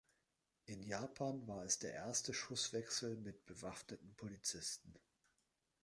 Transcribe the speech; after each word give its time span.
In 0.65 0.81
Japan 0.81 1.47
war 1.47 1.63
es 1.63 1.77
der 1.77 1.93
erste 1.93 2.33
Schusswechsel 2.33 3.17
mit 3.17 3.45
bewaffneten 3.45 4.15
Polizisten. 4.15 4.95